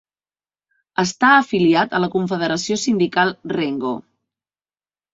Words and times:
Està 1.03 1.29
afiliat 1.41 1.95
a 1.97 2.01
la 2.05 2.11
Confederació 2.17 2.81
Sindical 2.87 3.37
Rengo. 3.57 3.97